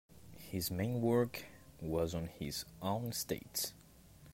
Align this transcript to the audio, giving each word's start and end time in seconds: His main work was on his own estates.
His 0.49 0.71
main 0.71 0.99
work 0.99 1.43
was 1.79 2.15
on 2.15 2.25
his 2.25 2.65
own 2.81 3.09
estates. 3.11 3.75